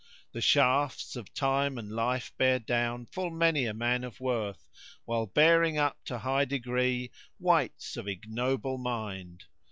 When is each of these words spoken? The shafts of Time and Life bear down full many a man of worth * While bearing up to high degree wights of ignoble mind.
The 0.31 0.41
shafts 0.41 1.15
of 1.15 1.31
Time 1.31 1.77
and 1.77 1.91
Life 1.91 2.33
bear 2.39 2.57
down 2.57 3.05
full 3.05 3.29
many 3.29 3.65
a 3.67 3.73
man 3.75 4.03
of 4.03 4.19
worth 4.19 4.67
* 4.85 5.05
While 5.05 5.27
bearing 5.27 5.77
up 5.77 5.99
to 6.05 6.17
high 6.17 6.45
degree 6.45 7.11
wights 7.37 7.95
of 7.97 8.07
ignoble 8.07 8.79
mind. 8.79 9.45